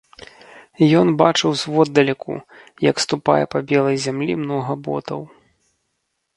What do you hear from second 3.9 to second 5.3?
зямлі многа ботаў.